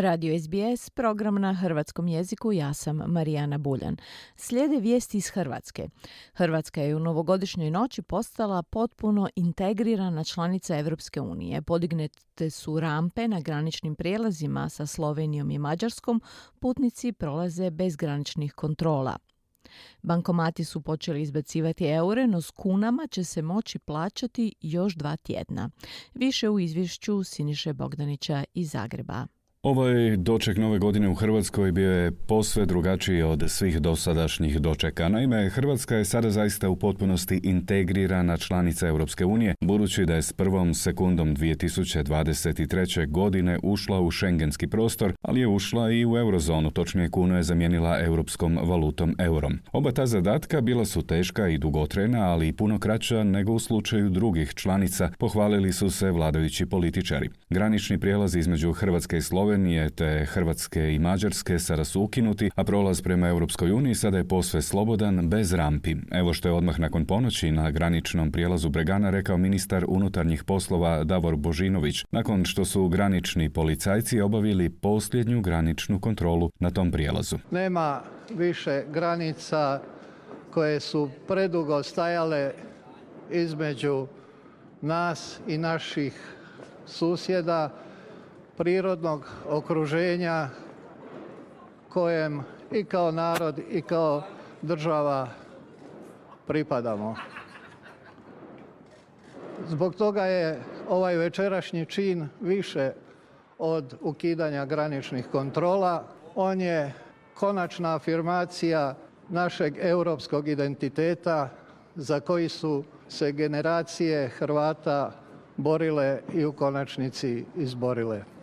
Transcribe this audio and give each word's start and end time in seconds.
Radio 0.00 0.38
SBS, 0.38 0.90
program 0.90 1.34
na 1.34 1.54
hrvatskom 1.54 2.08
jeziku, 2.08 2.52
ja 2.52 2.74
sam 2.74 2.96
Marijana 2.96 3.58
Buljan. 3.58 3.96
Slijede 4.36 4.76
vijesti 4.76 5.18
iz 5.18 5.28
Hrvatske. 5.28 5.88
Hrvatska 6.34 6.82
je 6.82 6.96
u 6.96 6.98
novogodišnjoj 6.98 7.70
noći 7.70 8.02
postala 8.02 8.62
potpuno 8.62 9.28
integrirana 9.36 10.24
članica 10.24 10.78
Europske 10.78 11.20
unije. 11.20 11.62
Podignete 11.62 12.50
su 12.50 12.80
rampe 12.80 13.28
na 13.28 13.40
graničnim 13.40 13.94
prijelazima 13.94 14.68
sa 14.68 14.86
Slovenijom 14.86 15.50
i 15.50 15.58
Mađarskom, 15.58 16.22
putnici 16.58 17.12
prolaze 17.12 17.70
bez 17.70 17.96
graničnih 17.96 18.52
kontrola. 18.52 19.18
Bankomati 20.02 20.64
su 20.64 20.80
počeli 20.80 21.22
izbacivati 21.22 21.86
eure, 21.86 22.26
no 22.26 22.40
s 22.40 22.50
kunama 22.50 23.06
će 23.06 23.24
se 23.24 23.42
moći 23.42 23.78
plaćati 23.78 24.54
još 24.60 24.94
dva 24.94 25.16
tjedna. 25.16 25.70
Više 26.14 26.48
u 26.48 26.60
izvješću 26.60 27.24
Siniše 27.24 27.72
Bogdanića 27.72 28.44
iz 28.54 28.70
Zagreba. 28.70 29.26
Ovaj 29.64 30.16
doček 30.16 30.58
nove 30.58 30.78
godine 30.78 31.08
u 31.08 31.14
Hrvatskoj 31.14 31.72
bio 31.72 31.90
je 31.90 32.12
posve 32.12 32.66
drugačiji 32.66 33.22
od 33.22 33.44
svih 33.46 33.80
dosadašnjih 33.80 34.60
dočeka. 34.60 35.08
Naime, 35.08 35.48
Hrvatska 35.48 35.96
je 35.96 36.04
sada 36.04 36.30
zaista 36.30 36.68
u 36.68 36.76
potpunosti 36.76 37.40
integrirana 37.42 38.36
članica 38.36 38.88
Europske 38.88 39.24
unije, 39.24 39.54
budući 39.60 40.04
da 40.04 40.14
je 40.14 40.22
s 40.22 40.32
prvom 40.32 40.74
sekundom 40.74 41.36
2023. 41.36 43.10
godine 43.10 43.58
ušla 43.62 44.00
u 44.00 44.10
šengenski 44.10 44.66
prostor, 44.66 45.12
ali 45.22 45.40
je 45.40 45.48
ušla 45.48 45.90
i 45.90 46.06
u 46.06 46.16
eurozonu, 46.16 46.70
točnije 46.70 47.10
kunu 47.10 47.36
je 47.36 47.42
zamijenila 47.42 48.00
europskom 48.00 48.58
valutom 48.62 49.16
eurom. 49.18 49.58
Oba 49.72 49.92
ta 49.92 50.06
zadatka 50.06 50.60
bila 50.60 50.84
su 50.84 51.02
teška 51.02 51.48
i 51.48 51.58
dugotrena, 51.58 52.20
ali 52.20 52.48
i 52.48 52.52
puno 52.52 52.78
kraća 52.78 53.24
nego 53.24 53.52
u 53.52 53.58
slučaju 53.58 54.10
drugih 54.10 54.54
članica, 54.54 55.10
pohvalili 55.18 55.72
su 55.72 55.90
se 55.90 56.10
vladajući 56.10 56.66
političari. 56.66 57.30
Granični 57.50 58.00
prijelaz 58.00 58.36
između 58.36 58.72
Hrvatske 58.72 59.16
i 59.16 59.22
Slovenije 59.22 59.53
Slovenije 59.54 59.90
te 59.90 60.26
Hrvatske 60.28 60.94
i 60.94 60.98
Mađarske 60.98 61.58
sada 61.58 61.84
su 61.84 62.02
ukinuti, 62.02 62.50
a 62.54 62.64
prolaz 62.64 63.02
prema 63.02 63.28
Europskoj 63.28 63.72
uniji 63.72 63.94
sada 63.94 64.18
je 64.18 64.28
posve 64.28 64.62
slobodan, 64.62 65.28
bez 65.30 65.52
rampi. 65.52 65.96
Evo 66.10 66.32
što 66.32 66.48
je 66.48 66.54
odmah 66.54 66.80
nakon 66.80 67.06
ponoći 67.06 67.50
na 67.50 67.70
graničnom 67.70 68.32
prijelazu 68.32 68.68
Bregana 68.68 69.10
rekao 69.10 69.36
ministar 69.36 69.84
unutarnjih 69.88 70.44
poslova 70.44 71.04
Davor 71.04 71.36
Božinović, 71.36 72.04
nakon 72.10 72.44
što 72.44 72.64
su 72.64 72.88
granični 72.88 73.50
policajci 73.50 74.20
obavili 74.20 74.70
posljednju 74.70 75.40
graničnu 75.40 76.00
kontrolu 76.00 76.50
na 76.58 76.70
tom 76.70 76.90
prijelazu. 76.90 77.38
Nema 77.50 78.00
više 78.36 78.84
granica 78.92 79.80
koje 80.50 80.80
su 80.80 81.10
predugo 81.28 81.82
stajale 81.82 82.52
između 83.30 84.06
nas 84.80 85.40
i 85.48 85.58
naših 85.58 86.34
susjeda 86.86 87.83
prirodnog 88.56 89.28
okruženja 89.48 90.48
kojem 91.88 92.42
i 92.72 92.84
kao 92.84 93.10
narod 93.10 93.58
i 93.70 93.82
kao 93.82 94.22
država 94.62 95.28
pripadamo. 96.46 97.16
Zbog 99.68 99.94
toga 99.94 100.24
je 100.24 100.60
ovaj 100.88 101.16
večerašnji 101.16 101.86
čin 101.86 102.28
više 102.40 102.92
od 103.58 103.94
ukidanja 104.00 104.64
graničnih 104.64 105.26
kontrola. 105.32 106.04
On 106.34 106.60
je 106.60 106.92
konačna 107.34 107.94
afirmacija 107.94 108.94
našeg 109.28 109.74
europskog 109.80 110.48
identiteta 110.48 111.48
za 111.94 112.20
koji 112.20 112.48
su 112.48 112.84
se 113.08 113.32
generacije 113.32 114.28
Hrvata 114.28 115.12
borile 115.56 116.20
i 116.32 116.44
u 116.44 116.52
konačnici 116.52 117.44
izborile. 117.56 118.33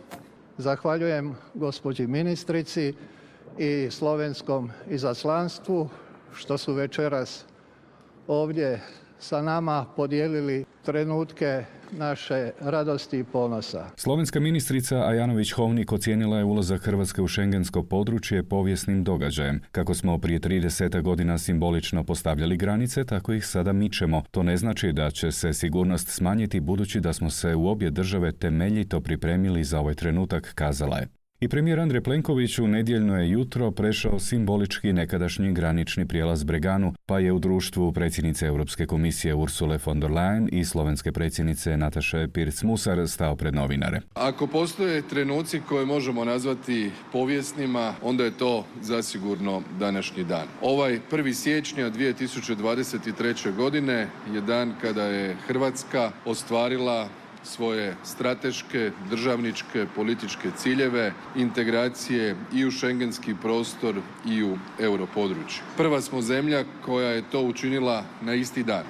Zahvaljujem 0.62 1.34
gospođi 1.54 2.06
ministrici 2.06 2.94
i 3.58 3.88
slovenskom 3.90 4.70
izaslanstvu 4.90 5.88
što 6.34 6.58
su 6.58 6.74
večeras 6.74 7.44
ovdje 8.26 8.80
sa 9.22 9.42
nama 9.42 9.86
podijelili 9.96 10.64
trenutke 10.84 11.64
naše 11.92 12.50
radosti 12.60 13.18
i 13.18 13.24
ponosa. 13.24 13.86
Slovenska 13.96 14.40
ministrica 14.40 14.96
Ajanović 14.96 15.52
Hovnik 15.52 15.92
ocijenila 15.92 16.38
je 16.38 16.44
ulazak 16.44 16.80
Hrvatske 16.80 17.22
u 17.22 17.28
šengensko 17.28 17.82
područje 17.82 18.42
povijesnim 18.42 19.04
događajem. 19.04 19.60
Kako 19.72 19.94
smo 19.94 20.18
prije 20.18 20.40
30 20.40 21.02
godina 21.02 21.38
simbolično 21.38 22.04
postavljali 22.04 22.56
granice, 22.56 23.04
tako 23.04 23.32
ih 23.32 23.46
sada 23.46 23.72
mičemo. 23.72 24.22
To 24.30 24.42
ne 24.42 24.56
znači 24.56 24.92
da 24.92 25.10
će 25.10 25.32
se 25.32 25.52
sigurnost 25.52 26.08
smanjiti 26.08 26.60
budući 26.60 27.00
da 27.00 27.12
smo 27.12 27.30
se 27.30 27.54
u 27.54 27.68
obje 27.68 27.90
države 27.90 28.32
temeljito 28.32 29.00
pripremili 29.00 29.64
za 29.64 29.80
ovaj 29.80 29.94
trenutak, 29.94 30.52
kazala 30.54 30.98
je. 30.98 31.21
I 31.42 31.48
premijer 31.48 31.80
Andrej 31.80 32.00
Plenković 32.00 32.58
u 32.58 32.68
nedjeljno 32.68 33.16
je 33.16 33.30
jutro 33.30 33.70
prešao 33.70 34.18
simbolički 34.18 34.92
nekadašnji 34.92 35.52
granični 35.52 36.08
prijelaz 36.08 36.44
Breganu, 36.44 36.94
pa 37.06 37.18
je 37.18 37.32
u 37.32 37.38
društvu 37.38 37.92
predsjednice 37.92 38.46
Europske 38.46 38.86
komisije 38.86 39.34
Ursule 39.34 39.78
von 39.84 40.00
der 40.00 40.10
Leyen 40.10 40.48
i 40.52 40.64
slovenske 40.64 41.12
predsjednice 41.12 41.76
Nataše 41.76 42.28
Pirc-Musar 42.28 43.06
stao 43.06 43.36
pred 43.36 43.54
novinare. 43.54 44.00
Ako 44.14 44.46
postoje 44.46 45.02
trenuci 45.08 45.60
koje 45.68 45.86
možemo 45.86 46.24
nazvati 46.24 46.90
povijesnima, 47.12 47.94
onda 48.02 48.24
je 48.24 48.38
to 48.38 48.64
zasigurno 48.82 49.62
današnji 49.78 50.24
dan. 50.24 50.46
Ovaj 50.60 51.00
1. 51.10 51.32
siječnja 51.32 51.90
2023. 51.90 53.56
godine 53.56 54.08
je 54.34 54.40
dan 54.40 54.74
kada 54.80 55.04
je 55.04 55.36
Hrvatska 55.46 56.12
ostvarila 56.24 57.08
svoje 57.42 57.96
strateške, 58.04 58.90
državničke, 59.10 59.86
političke 59.94 60.48
ciljeve, 60.56 61.12
integracije 61.36 62.36
i 62.54 62.66
u 62.66 62.70
šengenski 62.70 63.34
prostor 63.42 63.96
i 64.26 64.44
u 64.44 64.58
europodručje. 64.80 65.62
Prva 65.76 66.00
smo 66.00 66.22
zemlja 66.22 66.64
koja 66.84 67.08
je 67.08 67.22
to 67.32 67.42
učinila 67.42 68.04
na 68.22 68.34
isti 68.34 68.62
dan. 68.62 68.84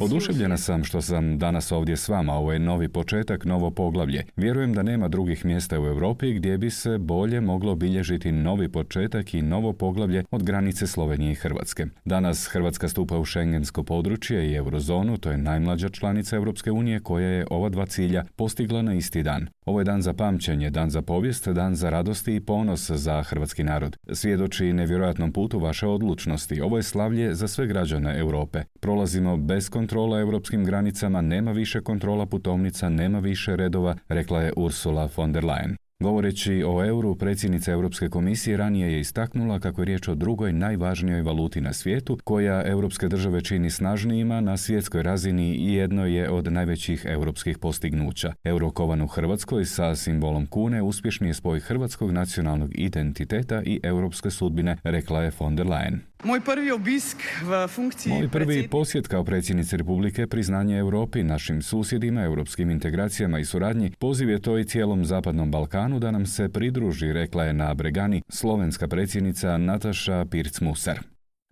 Oduševljena 0.00 0.58
sam 0.58 0.84
što 0.84 1.02
sam 1.02 1.38
danas 1.38 1.72
ovdje 1.72 1.96
s 1.96 2.08
vama. 2.08 2.34
Ovo 2.34 2.52
je 2.52 2.58
novi 2.58 2.88
početak, 2.88 3.44
novo 3.44 3.70
poglavlje. 3.70 4.24
Vjerujem 4.36 4.72
da 4.72 4.82
nema 4.82 5.08
drugih 5.08 5.44
mjesta 5.44 5.80
u 5.80 5.86
Europi 5.86 6.34
gdje 6.34 6.58
bi 6.58 6.70
se 6.70 6.98
bolje 6.98 7.40
moglo 7.40 7.74
bilježiti 7.74 8.32
novi 8.32 8.68
početak 8.68 9.34
i 9.34 9.42
novo 9.42 9.72
poglavlje 9.72 10.24
od 10.30 10.42
granice 10.42 10.86
Slovenije 10.86 11.32
i 11.32 11.34
Hrvatske. 11.34 11.86
Danas 12.04 12.46
Hrvatska 12.46 12.88
stupa 12.88 13.18
u 13.18 13.24
šengensko 13.24 13.82
područje 13.82 14.50
i 14.50 14.54
eurozonu, 14.54 15.18
to 15.18 15.30
je 15.30 15.38
najmlađa 15.38 15.88
članica 15.88 16.36
Europske 16.36 16.59
Europske 16.60 16.70
unije 16.70 17.00
koja 17.00 17.28
je 17.28 17.46
ova 17.50 17.68
dva 17.68 17.86
cilja 17.86 18.24
postigla 18.36 18.82
na 18.82 18.94
isti 18.94 19.22
dan. 19.22 19.48
Ovo 19.66 19.80
je 19.80 19.84
dan 19.84 20.02
za 20.02 20.12
pamćenje, 20.12 20.70
dan 20.70 20.90
za 20.90 21.02
povijest, 21.02 21.48
dan 21.48 21.74
za 21.74 21.90
radosti 21.90 22.34
i 22.36 22.40
ponos 22.40 22.90
za 22.90 23.22
hrvatski 23.22 23.64
narod. 23.64 23.96
Svjedoči 24.12 24.72
nevjerojatnom 24.72 25.32
putu 25.32 25.58
vaše 25.58 25.86
odlučnosti. 25.86 26.60
Ovo 26.60 26.76
je 26.76 26.82
slavlje 26.82 27.34
za 27.34 27.48
sve 27.48 27.66
građane 27.66 28.18
Europe. 28.18 28.62
Prolazimo 28.80 29.36
bez 29.36 29.70
kontrola 29.70 30.20
europskim 30.20 30.64
granicama, 30.64 31.20
nema 31.20 31.52
više 31.52 31.80
kontrola 31.80 32.26
putovnica, 32.26 32.88
nema 32.88 33.18
više 33.18 33.56
redova, 33.56 33.96
rekla 34.08 34.42
je 34.42 34.52
Ursula 34.56 35.08
von 35.16 35.32
der 35.32 35.44
Leyen. 35.44 35.89
Govoreći 36.02 36.64
o 36.66 36.84
euru, 36.86 37.14
predsjednica 37.14 37.72
Europske 37.72 38.08
komisije 38.08 38.56
ranije 38.56 38.92
je 38.92 39.00
istaknula 39.00 39.60
kako 39.60 39.80
je 39.80 39.84
riječ 39.84 40.08
o 40.08 40.14
drugoj 40.14 40.52
najvažnijoj 40.52 41.22
valuti 41.22 41.60
na 41.60 41.72
svijetu, 41.72 42.18
koja 42.24 42.66
europske 42.66 43.08
države 43.08 43.40
čini 43.40 43.70
snažnijima 43.70 44.40
na 44.40 44.56
svjetskoj 44.56 45.02
razini 45.02 45.54
i 45.54 45.74
jedno 45.74 46.06
je 46.06 46.30
od 46.30 46.52
najvećih 46.52 47.06
europskih 47.08 47.58
postignuća. 47.58 48.32
Euro 48.44 48.70
kovan 48.70 49.02
u 49.02 49.06
Hrvatskoj 49.06 49.64
sa 49.64 49.96
simbolom 49.96 50.46
kune 50.46 50.82
uspješni 50.82 51.28
je 51.28 51.34
spoj 51.34 51.60
hrvatskog 51.60 52.10
nacionalnog 52.10 52.70
identiteta 52.74 53.62
i 53.62 53.80
europske 53.82 54.30
sudbine, 54.30 54.76
rekla 54.82 55.22
je 55.22 55.32
von 55.38 55.56
der 55.56 55.66
Leyen. 55.66 56.09
Moj 56.24 56.40
prvi 56.40 56.70
obisk 56.70 57.16
v 57.42 57.68
funkciji 57.68 58.12
Moj 58.12 58.28
prvi 58.28 58.68
posjet 58.68 59.08
kao 59.08 59.24
predsjednice 59.24 59.76
Republike 59.76 60.26
priznanje 60.26 60.78
Europi, 60.78 61.22
našim 61.22 61.62
susjedima, 61.62 62.22
europskim 62.24 62.70
integracijama 62.70 63.38
i 63.38 63.44
suradnji, 63.44 63.90
poziv 63.98 64.30
je 64.30 64.40
to 64.40 64.58
i 64.58 64.64
cijelom 64.64 65.04
Zapadnom 65.04 65.50
Balkanu 65.50 65.98
da 65.98 66.10
nam 66.10 66.26
se 66.26 66.48
pridruži, 66.48 67.12
rekla 67.12 67.44
je 67.44 67.52
na 67.52 67.74
Bregani 67.74 68.22
slovenska 68.28 68.88
predsjednica 68.88 69.58
Nataša 69.58 70.24
Pirc-Musar. 70.24 70.98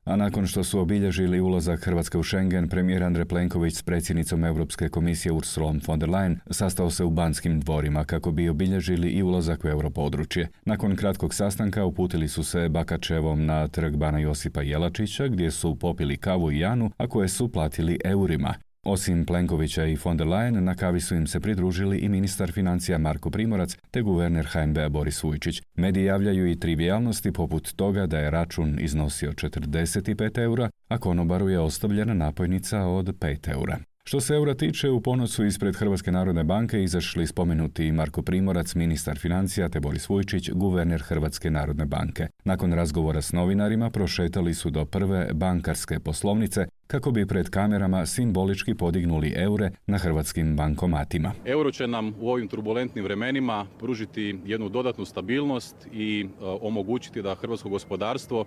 A 0.08 0.16
nakon 0.16 0.46
što 0.46 0.64
su 0.64 0.80
obilježili 0.80 1.40
ulazak 1.40 1.84
Hrvatske 1.84 2.18
u 2.18 2.24
Schengen, 2.24 2.68
premijer 2.68 3.02
Andrej 3.02 3.24
Plenković 3.24 3.74
s 3.74 3.82
predsjednicom 3.82 4.44
Europske 4.44 4.88
komisije 4.88 5.32
Ursulom 5.32 5.80
von 5.86 5.98
der 5.98 6.08
Leyen 6.08 6.36
sastao 6.50 6.90
se 6.90 7.04
u 7.04 7.10
Banskim 7.10 7.60
dvorima 7.60 8.04
kako 8.04 8.30
bi 8.30 8.48
obilježili 8.48 9.08
i 9.08 9.22
ulazak 9.22 9.64
u 9.64 9.68
europodručje. 9.68 10.48
Nakon 10.64 10.96
kratkog 10.96 11.34
sastanka 11.34 11.84
uputili 11.84 12.28
su 12.28 12.44
se 12.44 12.68
Bakačevom 12.68 13.46
na 13.46 13.68
trg 13.68 13.96
Bana 13.96 14.18
Josipa 14.18 14.62
Jelačića 14.62 15.28
gdje 15.28 15.50
su 15.50 15.76
popili 15.76 16.16
kavu 16.16 16.52
i 16.52 16.58
janu, 16.58 16.90
a 16.96 17.06
koje 17.06 17.28
su 17.28 17.52
platili 17.52 17.98
eurima. 18.04 18.54
Osim 18.84 19.26
Plenkovića 19.26 19.84
i 19.84 19.96
von 20.04 20.16
der 20.16 20.26
Leyen, 20.26 20.60
na 20.60 20.74
kavi 20.74 21.00
su 21.00 21.14
im 21.14 21.26
se 21.26 21.40
pridružili 21.40 21.98
i 21.98 22.08
ministar 22.08 22.52
financija 22.52 22.98
Marko 22.98 23.30
Primorac 23.30 23.76
te 23.90 24.02
guverner 24.02 24.46
HNB 24.46 24.78
Boris 24.90 25.22
Vujčić. 25.22 25.62
Mediji 25.74 26.04
javljaju 26.04 26.50
i 26.50 26.60
trivialnosti 26.60 27.32
poput 27.32 27.72
toga 27.72 28.06
da 28.06 28.18
je 28.18 28.30
račun 28.30 28.78
iznosio 28.80 29.32
45 29.32 30.38
eura, 30.38 30.70
a 30.88 30.98
konobaru 30.98 31.48
je 31.48 31.60
ostavljena 31.60 32.14
napojnica 32.14 32.84
od 32.84 33.06
5 33.18 33.52
eura. 33.52 33.78
Što 34.08 34.20
se 34.20 34.34
eura 34.34 34.54
tiče, 34.54 34.90
u 34.90 35.00
ponosu 35.00 35.44
ispred 35.44 35.76
Hrvatske 35.76 36.12
narodne 36.12 36.44
banke 36.44 36.82
izašli 36.82 37.26
spomenuti 37.26 37.92
Marko 37.92 38.22
Primorac, 38.22 38.74
ministar 38.74 39.18
financija, 39.18 39.68
te 39.68 39.80
Boris 39.80 40.08
Vujčić, 40.08 40.50
guverner 40.50 41.02
Hrvatske 41.02 41.50
narodne 41.50 41.86
banke. 41.86 42.26
Nakon 42.44 42.72
razgovora 42.72 43.22
s 43.22 43.32
novinarima 43.32 43.90
prošetali 43.90 44.54
su 44.54 44.70
do 44.70 44.84
prve 44.84 45.28
bankarske 45.34 46.00
poslovnice 46.00 46.66
kako 46.88 47.10
bi 47.10 47.26
pred 47.26 47.50
kamerama 47.50 48.06
simbolički 48.06 48.74
podignuli 48.74 49.32
eure 49.36 49.70
na 49.86 49.98
hrvatskim 49.98 50.56
bankomatima. 50.56 51.32
Euro 51.44 51.70
će 51.70 51.86
nam 51.86 52.14
u 52.20 52.30
ovim 52.30 52.48
turbulentnim 52.48 53.04
vremenima 53.04 53.66
pružiti 53.78 54.38
jednu 54.44 54.68
dodatnu 54.68 55.04
stabilnost 55.04 55.76
i 55.92 56.26
e, 56.26 56.44
omogućiti 56.60 57.22
da 57.22 57.34
hrvatsko 57.34 57.68
gospodarstvo, 57.68 58.44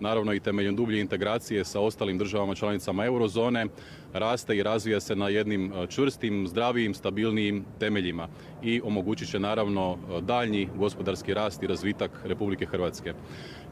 naravno 0.00 0.34
i 0.34 0.40
temeljem 0.40 0.76
dublje 0.76 1.00
integracije 1.00 1.64
sa 1.64 1.80
ostalim 1.80 2.18
državama 2.18 2.54
članicama 2.54 3.04
eurozone, 3.04 3.66
raste 4.12 4.56
i 4.56 4.62
razvija 4.62 5.00
se 5.00 5.16
na 5.16 5.28
jednim 5.28 5.72
e, 5.72 5.86
čvrstim, 5.86 6.46
zdravijim, 6.48 6.94
stabilnijim 6.94 7.64
temeljima 7.78 8.28
i 8.62 8.80
omogućit 8.84 9.30
će 9.30 9.38
naravno 9.38 9.92
e, 9.92 10.20
daljnji 10.20 10.68
gospodarski 10.76 11.34
rast 11.34 11.62
i 11.62 11.66
razvitak 11.66 12.10
Republike 12.24 12.66
Hrvatske. 12.66 13.14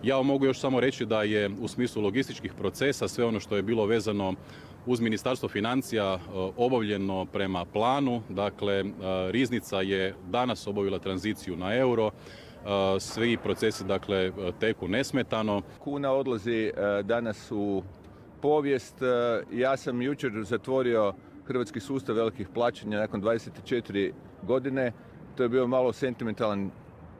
Ja 0.03 0.23
mogu 0.23 0.47
još 0.47 0.61
samo 0.61 0.81
reći 0.81 1.07
da 1.07 1.23
je 1.23 1.51
u 1.61 1.69
smislu 1.69 2.03
logističkih 2.03 2.53
procesa 2.55 3.09
sve 3.09 3.25
ono 3.25 3.41
što 3.41 3.57
je 3.57 3.63
bilo 3.63 3.87
vezano 3.87 4.35
uz 4.87 5.01
Ministarstvo 5.01 5.49
financija 5.49 6.05
e, 6.05 6.19
obavljeno 6.57 7.27
prema 7.27 7.65
planu. 7.65 8.23
Dakle, 8.29 8.75
e, 8.75 8.85
Riznica 9.31 9.81
je 9.81 10.15
danas 10.31 10.67
obavila 10.67 10.99
tranziciju 10.99 11.57
na 11.57 11.75
euro. 11.75 12.07
E, 12.07 12.11
svi 13.01 13.37
procesi 13.37 13.85
dakle 13.85 14.33
teku 14.61 14.89
nesmetano. 14.89 15.63
Kuna 15.79 16.13
odlazi 16.13 16.73
danas 17.05 17.51
u 17.51 17.83
povijest. 18.43 18.95
Ja 19.53 19.77
sam 19.77 20.03
jučer 20.03 20.33
zatvorio 20.45 21.15
hrvatski 21.47 21.81
sustav 21.81 22.17
velikih 22.17 22.49
plaćanja 22.55 22.99
nakon 22.99 23.23
24 23.23 24.13
godine. 24.43 24.93
To 25.37 25.43
je 25.43 25.49
bio 25.49 25.67
malo 25.67 25.93
sentimentalan, 25.93 26.71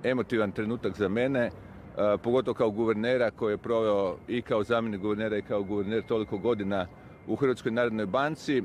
emotivan 0.05 0.53
trenutak 0.53 0.97
za 0.97 1.09
mene. 1.09 1.51
E, 1.97 2.19
pogotovo 2.23 2.55
kao 2.55 2.71
guvernera 2.71 3.31
koji 3.31 3.53
je 3.53 3.59
proveo 3.59 4.17
i 4.29 4.43
kao 4.43 4.65
zamjenik 4.65 5.01
guvernera 5.01 5.37
i 5.39 5.43
kao 5.43 5.63
guverner 5.63 6.03
toliko 6.03 6.39
godina 6.39 6.87
u 7.27 7.37
Hrvatskoj 7.37 7.73
narodnoj 7.73 8.07
banci. 8.07 8.63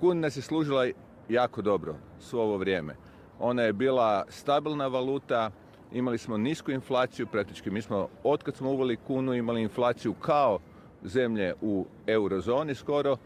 Kun 0.00 0.20
nas 0.20 0.36
je 0.36 0.42
služila 0.42 0.86
jako 1.28 1.62
dobro 1.62 1.94
svo 2.20 2.42
ovo 2.42 2.56
vrijeme. 2.56 2.96
Ona 3.38 3.62
je 3.62 3.72
bila 3.72 4.24
stabilna 4.28 4.86
valuta, 4.86 5.50
imali 5.92 6.18
smo 6.18 6.36
nisku 6.36 6.70
inflaciju, 6.70 7.26
praktički 7.26 7.70
mi 7.70 7.82
smo 7.82 8.08
otkad 8.22 8.56
smo 8.56 8.70
uveli 8.70 8.96
kunu 8.96 9.34
imali 9.34 9.62
inflaciju 9.62 10.14
kao 10.14 10.58
zemlje 11.02 11.54
u 11.60 11.86
eurozoni 12.06 12.74
skoro 12.74 13.16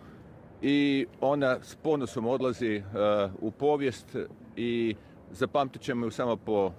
i 0.62 1.06
ona 1.20 1.56
s 1.62 1.75
ponosom 1.75 2.26
odlazi 2.26 2.75
e, 2.76 2.82
u 3.40 3.50
povijest 3.50 4.17
i 4.56 4.94
zapamtit 5.31 5.82
ćemo 5.82 6.06
ju 6.06 6.11
samo 6.11 6.37
po 6.37 6.73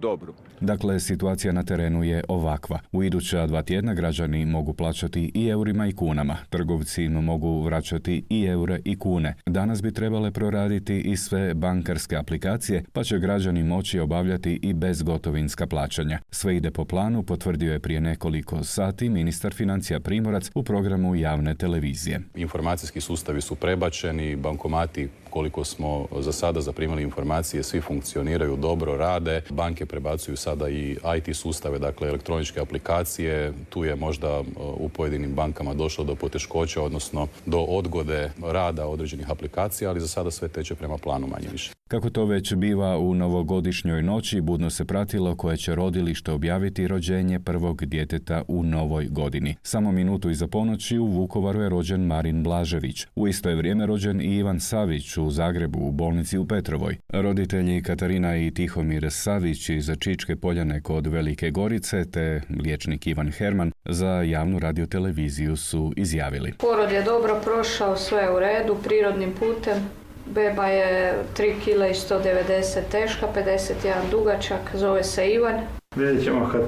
dobru. 0.00 0.34
Dakle, 0.60 1.00
situacija 1.00 1.52
na 1.52 1.62
terenu 1.62 2.04
je 2.04 2.24
ovakva. 2.28 2.78
U 2.92 3.02
iduća 3.02 3.46
dva 3.46 3.62
tjedna 3.62 3.94
građani 3.94 4.46
mogu 4.46 4.72
plaćati 4.72 5.30
i 5.34 5.46
eurima 5.48 5.86
i 5.86 5.92
kunama. 5.92 6.36
Trgovci 6.50 7.04
im 7.04 7.12
mogu 7.12 7.62
vraćati 7.62 8.24
i 8.28 8.44
eure 8.44 8.80
i 8.84 8.98
kune. 8.98 9.34
Danas 9.46 9.82
bi 9.82 9.92
trebale 9.92 10.30
proraditi 10.30 11.00
i 11.00 11.16
sve 11.16 11.54
bankarske 11.54 12.16
aplikacije, 12.16 12.84
pa 12.92 13.04
će 13.04 13.18
građani 13.18 13.62
moći 13.62 14.00
obavljati 14.00 14.58
i 14.62 14.72
bezgotovinska 14.72 15.66
plaćanja. 15.66 16.18
Sve 16.30 16.56
ide 16.56 16.70
po 16.70 16.84
planu, 16.84 17.22
potvrdio 17.22 17.72
je 17.72 17.80
prije 17.80 18.00
nekoliko 18.00 18.64
sati 18.64 19.08
ministar 19.08 19.54
financija 19.54 20.00
Primorac 20.00 20.50
u 20.54 20.62
programu 20.62 21.14
javne 21.16 21.54
televizije. 21.54 22.20
Informacijski 22.34 23.00
sustavi 23.00 23.40
su 23.40 23.54
prebačeni, 23.54 24.36
bankomati 24.36 25.08
koliko 25.36 25.64
smo 25.64 26.06
za 26.20 26.32
sada 26.32 26.60
zaprimali 26.60 27.02
informacije, 27.02 27.62
svi 27.62 27.80
funkcioniraju, 27.80 28.56
dobro 28.56 28.96
rade. 28.96 29.42
Banke 29.50 29.86
prebacuju 29.86 30.36
sada 30.36 30.68
i 30.68 30.96
IT 31.16 31.36
sustave, 31.36 31.78
dakle 31.78 32.08
elektroničke 32.08 32.60
aplikacije. 32.60 33.52
Tu 33.68 33.84
je 33.84 33.96
možda 33.96 34.42
u 34.56 34.88
pojedinim 34.88 35.34
bankama 35.34 35.74
došlo 35.74 36.04
do 36.04 36.14
poteškoća, 36.14 36.82
odnosno 36.82 37.28
do 37.46 37.58
odgode 37.58 38.30
rada 38.42 38.86
određenih 38.86 39.30
aplikacija, 39.30 39.90
ali 39.90 40.00
za 40.00 40.08
sada 40.08 40.30
sve 40.30 40.48
teče 40.48 40.74
prema 40.74 40.98
planu 40.98 41.26
manje 41.26 41.48
više. 41.52 41.75
Kako 41.88 42.10
to 42.10 42.24
već 42.24 42.54
biva 42.54 42.98
u 42.98 43.14
novogodišnjoj 43.14 44.02
noći, 44.02 44.40
budno 44.40 44.70
se 44.70 44.84
pratilo 44.84 45.36
koje 45.36 45.56
će 45.56 45.74
rodilište 45.74 46.32
objaviti 46.32 46.88
rođenje 46.88 47.40
prvog 47.40 47.84
djeteta 47.84 48.42
u 48.48 48.62
novoj 48.62 49.06
godini. 49.10 49.56
Samo 49.62 49.92
minutu 49.92 50.30
iza 50.30 50.46
ponoći 50.46 50.98
u 50.98 51.06
Vukovaru 51.06 51.60
je 51.60 51.68
rođen 51.68 52.06
Marin 52.06 52.42
Blažević. 52.42 53.06
U 53.16 53.28
isto 53.28 53.48
je 53.48 53.56
vrijeme 53.56 53.86
rođen 53.86 54.20
i 54.20 54.36
Ivan 54.36 54.60
Savić 54.60 55.16
u 55.16 55.30
Zagrebu 55.30 55.78
u 55.78 55.92
bolnici 55.92 56.38
u 56.38 56.46
Petrovoj. 56.46 56.96
Roditelji 57.08 57.82
Katarina 57.82 58.36
i 58.36 58.50
Tihomir 58.50 59.06
Savić 59.10 59.68
iz 59.68 59.90
Čičke 60.00 60.36
Poljane 60.36 60.80
kod 60.80 61.06
Velike 61.06 61.50
Gorice 61.50 62.10
te 62.10 62.40
liječnik 62.64 63.06
Ivan 63.06 63.32
Herman 63.32 63.72
za 63.84 64.22
javnu 64.22 64.58
radioteleviziju 64.58 65.56
su 65.56 65.92
izjavili. 65.96 66.52
Porod 66.58 66.92
je 66.92 67.02
dobro 67.02 67.40
prošao, 67.44 67.96
sve 67.96 68.34
u 68.36 68.38
redu, 68.38 68.76
prirodnim 68.84 69.32
putem. 69.32 70.05
Beba 70.26 70.66
je 70.66 71.14
3 71.36 71.54
kg 71.64 71.90
i 71.90 71.94
190 71.94 72.80
teška, 72.90 73.26
51 73.36 74.10
dugačak, 74.10 74.60
zove 74.74 75.04
se 75.04 75.28
Ivan. 75.28 75.60
Vidjet 75.96 76.24
ćemo 76.24 76.48
kad... 76.52 76.62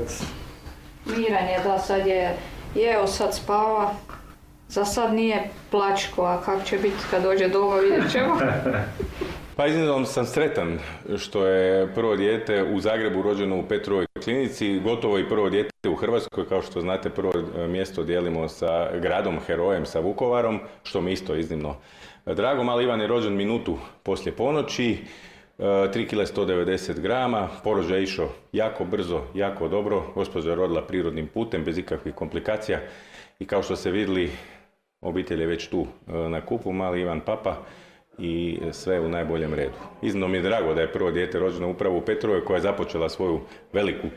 Miran 1.17 1.47
je, 1.47 1.61
da, 1.65 1.79
sad 1.79 2.07
je 2.07 2.37
jeo, 2.75 3.07
sad 3.07 3.35
spava. 3.35 3.95
Za 4.69 4.85
sad 4.85 5.15
nije 5.15 5.51
plačko, 5.71 6.25
a 6.25 6.43
kak 6.43 6.65
će 6.65 6.79
biti 6.79 7.05
kad 7.11 7.23
dođe 7.23 7.49
doma, 7.49 7.77
vidjet 7.77 8.13
ćemo. 8.13 8.39
Pa 9.59 9.67
iznimno 9.67 10.05
sam 10.05 10.27
sretan 10.27 10.79
što 11.17 11.47
je 11.47 11.95
prvo 11.95 12.17
dijete 12.17 12.63
u 12.63 12.81
Zagrebu 12.81 13.23
rođeno 13.23 13.59
u 13.59 13.63
Petrovoj 13.69 14.07
klinici, 14.25 14.79
gotovo 14.79 15.19
i 15.19 15.29
prvo 15.29 15.51
dijete 15.51 15.89
u 15.89 15.95
Hrvatskoj, 15.95 16.49
kao 16.49 16.63
što 16.63 16.81
znate 16.81 17.11
prvo 17.11 17.33
mjesto 17.69 18.03
dijelimo 18.03 18.49
sa 18.49 18.99
gradom, 18.99 19.41
herojem, 19.47 19.87
sa 19.87 20.01
Vukovarom, 20.01 20.61
što 20.83 21.01
mi 21.01 21.13
isto 21.13 21.35
iznimno 21.35 21.77
drago. 22.27 22.65
Mali 22.65 22.85
Ivan 22.85 23.01
je 23.01 23.07
rođen 23.07 23.37
minutu 23.37 23.79
poslije 24.03 24.37
ponoći, 24.37 24.99
3 25.59 26.07
kg 26.07 26.39
190 26.39 27.01
grama, 27.01 27.49
porođaj 27.65 27.99
je 27.99 28.03
išao 28.03 28.29
jako 28.53 28.85
brzo, 28.85 29.23
jako 29.35 29.69
dobro, 29.69 30.03
gospođa 30.15 30.51
je 30.51 30.57
rodila 30.57 30.87
prirodnim 30.87 31.27
putem, 31.27 31.65
bez 31.65 31.79
ikakvih 31.79 32.15
komplikacija. 32.15 32.81
I 33.39 33.47
kao 33.47 33.63
što 33.63 33.77
ste 33.77 33.91
vidjeli, 33.91 34.31
obitelj 35.01 35.41
je 35.41 35.47
već 35.47 35.69
tu 35.69 35.87
e, 36.09 36.13
na 36.13 36.47
kupu, 36.47 36.73
mali 36.73 37.01
Ivan 37.01 37.21
Papa, 37.21 37.57
i 38.19 38.59
sve 38.73 39.01
u 39.01 39.09
najboljem 39.09 39.55
redu. 39.55 39.75
Iznimno 40.03 40.29
mi 40.29 40.37
je 40.37 40.43
drago 40.43 40.75
da 40.75 40.81
je 40.81 40.93
prvo 40.93 41.11
dijete 41.11 41.39
rođeno 41.39 41.71
upravo 41.71 41.99
u 41.99 42.01
Petrovoj 42.01 42.45
koja 42.45 42.57
je 42.57 42.61
započela 42.61 43.09
svoju 43.09 43.41
veliku 43.73 44.09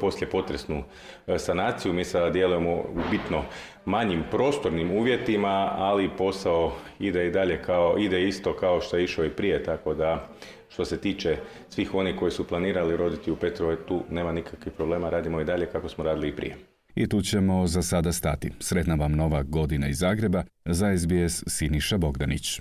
poslije 0.00 0.30
potresnu 0.30 0.82
e, 1.26 1.38
sanaciju. 1.38 1.92
Mi 1.92 2.04
sada 2.04 2.30
djelujemo 2.30 2.72
u 2.72 3.00
bitno 3.10 3.42
manjim 3.84 4.22
prostornim 4.30 4.90
uvjetima, 4.90 5.72
ali 5.76 6.10
posao 6.18 6.72
ide 6.98 7.26
i 7.26 7.30
dalje 7.30 7.62
kao, 7.62 7.98
ide 7.98 8.28
isto 8.28 8.56
kao 8.56 8.80
što 8.80 8.96
je 8.96 9.04
išao 9.04 9.24
i 9.24 9.30
prije, 9.30 9.62
tako 9.62 9.94
da 9.94 10.28
što 10.68 10.84
se 10.84 11.00
tiče 11.00 11.36
svih 11.68 11.94
onih 11.94 12.16
koji 12.18 12.30
su 12.30 12.46
planirali 12.46 12.96
roditi 12.96 13.30
u 13.30 13.36
Petrovoj, 13.36 13.76
tu 13.86 14.02
nema 14.10 14.32
nikakvih 14.32 14.74
problema, 14.74 15.10
radimo 15.10 15.40
i 15.40 15.44
dalje 15.44 15.66
kako 15.66 15.88
smo 15.88 16.04
radili 16.04 16.28
i 16.28 16.36
prije. 16.36 16.56
I 16.94 17.08
tu 17.08 17.22
ćemo 17.22 17.66
za 17.66 17.82
sada 17.82 18.12
stati. 18.12 18.50
Sretna 18.60 18.94
vam 18.94 19.12
nova 19.12 19.42
godina 19.42 19.88
iz 19.88 19.98
Zagreba, 19.98 20.44
za 20.64 20.98
SBS 20.98 21.44
Siniša 21.46 21.98
Bogdanić. 21.98 22.60